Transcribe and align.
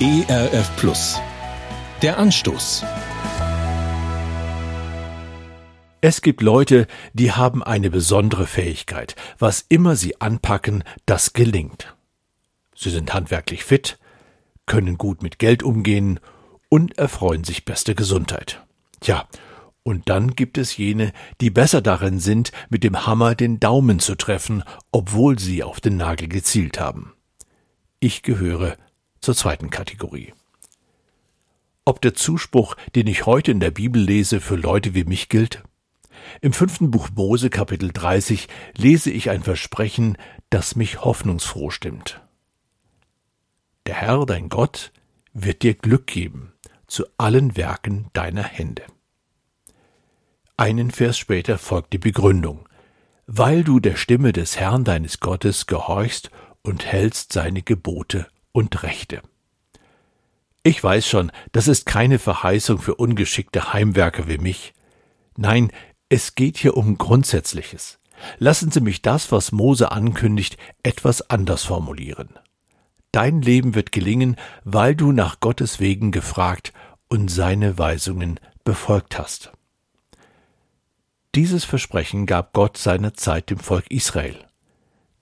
ERF 0.00 0.76
Plus. 0.76 1.20
Der 2.02 2.18
Anstoß. 2.18 2.84
Es 6.00 6.22
gibt 6.22 6.40
Leute, 6.40 6.86
die 7.14 7.32
haben 7.32 7.64
eine 7.64 7.90
besondere 7.90 8.46
Fähigkeit. 8.46 9.16
Was 9.40 9.66
immer 9.68 9.96
sie 9.96 10.20
anpacken, 10.20 10.84
das 11.04 11.32
gelingt. 11.32 11.96
Sie 12.76 12.90
sind 12.90 13.12
handwerklich 13.12 13.64
fit, 13.64 13.98
können 14.66 14.98
gut 14.98 15.20
mit 15.24 15.40
Geld 15.40 15.64
umgehen 15.64 16.20
und 16.68 16.96
erfreuen 16.96 17.42
sich 17.42 17.64
beste 17.64 17.96
Gesundheit. 17.96 18.64
Tja, 19.00 19.26
und 19.82 20.08
dann 20.08 20.36
gibt 20.36 20.58
es 20.58 20.76
jene, 20.76 21.12
die 21.40 21.50
besser 21.50 21.82
darin 21.82 22.20
sind, 22.20 22.52
mit 22.70 22.84
dem 22.84 23.04
Hammer 23.04 23.34
den 23.34 23.58
Daumen 23.58 23.98
zu 23.98 24.14
treffen, 24.14 24.62
obwohl 24.92 25.40
sie 25.40 25.64
auf 25.64 25.80
den 25.80 25.96
Nagel 25.96 26.28
gezielt 26.28 26.78
haben. 26.78 27.14
Ich 27.98 28.22
gehöre 28.22 28.76
zur 29.28 29.36
zweiten 29.36 29.68
Kategorie. 29.68 30.32
Ob 31.84 32.00
der 32.00 32.14
Zuspruch, 32.14 32.76
den 32.94 33.06
ich 33.06 33.26
heute 33.26 33.50
in 33.50 33.60
der 33.60 33.70
Bibel 33.70 34.00
lese, 34.00 34.40
für 34.40 34.56
Leute 34.56 34.94
wie 34.94 35.04
mich 35.04 35.28
gilt? 35.28 35.62
Im 36.40 36.54
fünften 36.54 36.90
Buch 36.90 37.10
Mose 37.14 37.50
Kapitel 37.50 37.92
30 37.92 38.48
lese 38.74 39.10
ich 39.10 39.28
ein 39.28 39.42
Versprechen, 39.42 40.16
das 40.48 40.76
mich 40.76 41.02
hoffnungsfroh 41.02 41.68
stimmt. 41.68 42.22
Der 43.84 43.96
Herr, 43.96 44.24
dein 44.24 44.48
Gott, 44.48 44.92
wird 45.34 45.62
dir 45.62 45.74
Glück 45.74 46.06
geben 46.06 46.54
zu 46.86 47.04
allen 47.18 47.54
Werken 47.54 48.06
deiner 48.14 48.44
Hände. 48.44 48.84
Einen 50.56 50.90
Vers 50.90 51.18
später 51.18 51.58
folgt 51.58 51.92
die 51.92 51.98
Begründung. 51.98 52.66
Weil 53.26 53.62
du 53.62 53.78
der 53.78 53.96
Stimme 53.96 54.32
des 54.32 54.58
Herrn 54.58 54.84
deines 54.84 55.20
Gottes 55.20 55.66
gehorchst 55.66 56.30
und 56.62 56.86
hältst 56.86 57.34
seine 57.34 57.60
Gebote 57.60 58.26
und 58.58 58.82
Rechte. 58.82 59.22
Ich 60.64 60.82
weiß 60.82 61.06
schon, 61.06 61.30
das 61.52 61.68
ist 61.68 61.86
keine 61.86 62.18
Verheißung 62.18 62.78
für 62.78 62.96
ungeschickte 62.96 63.72
Heimwerker 63.72 64.26
wie 64.26 64.38
mich. 64.38 64.74
Nein, 65.36 65.70
es 66.08 66.34
geht 66.34 66.56
hier 66.58 66.76
um 66.76 66.98
Grundsätzliches. 66.98 68.00
Lassen 68.38 68.72
Sie 68.72 68.80
mich 68.80 69.00
das, 69.00 69.30
was 69.30 69.52
Mose 69.52 69.92
ankündigt, 69.92 70.56
etwas 70.82 71.30
anders 71.30 71.62
formulieren. 71.62 72.30
Dein 73.12 73.42
Leben 73.42 73.76
wird 73.76 73.92
gelingen, 73.92 74.34
weil 74.64 74.96
du 74.96 75.12
nach 75.12 75.38
Gottes 75.38 75.78
Wegen 75.78 76.10
gefragt 76.10 76.72
und 77.06 77.28
seine 77.30 77.78
Weisungen 77.78 78.40
befolgt 78.64 79.20
hast. 79.20 79.52
Dieses 81.36 81.64
Versprechen 81.64 82.26
gab 82.26 82.54
Gott 82.54 82.76
seiner 82.76 83.14
Zeit 83.14 83.50
dem 83.50 83.60
Volk 83.60 83.88
Israel. 83.92 84.47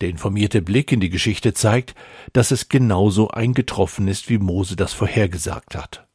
Der 0.00 0.10
informierte 0.10 0.62
Blick 0.62 0.92
in 0.92 1.00
die 1.00 1.10
Geschichte 1.10 1.54
zeigt, 1.54 1.94
dass 2.32 2.50
es 2.50 2.68
genauso 2.68 3.28
eingetroffen 3.30 4.08
ist, 4.08 4.28
wie 4.28 4.38
Mose 4.38 4.76
das 4.76 4.92
vorhergesagt 4.92 5.74
hat. 5.74 6.06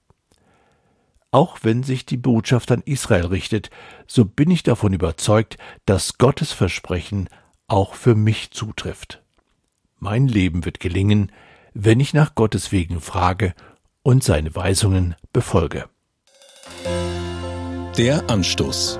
Auch 1.32 1.60
wenn 1.64 1.82
sich 1.84 2.06
die 2.06 2.18
Botschaft 2.18 2.72
an 2.72 2.84
Israel 2.86 3.28
richtet, 3.28 3.70
so 4.06 4.26
bin 4.26 4.52
ich 4.52 4.64
davon 4.64 4.94
überzeugt, 4.94 5.58
dass 5.86 6.18
Gottes 6.18 6.52
Versprechen 6.52 7.30
auch 7.68 7.96
für 7.96 8.16
mich 8.16 8.52
zutrifft. 8.52 9.24
Mein 9.98 10.28
Leben 10.28 10.66
wird 10.66 10.80
gelingen, 10.80 11.32
wenn 11.74 12.02
ich 12.02 12.14
nach 12.14 12.36
Gottes 12.36 12.72
Wegen 12.72 13.00
frage 13.00 13.54
und 14.04 14.24
seine 14.24 14.54
Weisungen 14.56 15.16
befolge. 15.32 15.86
Der 17.98 18.30
Anstoß. 18.30 19.00